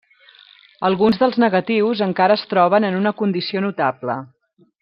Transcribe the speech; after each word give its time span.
Alguns 0.89 1.19
dels 1.23 1.37
negatius 1.43 2.03
encara 2.07 2.39
es 2.41 2.49
troben 2.55 2.91
en 2.91 3.01
una 3.03 3.15
condició 3.23 3.67
notable. 3.71 4.21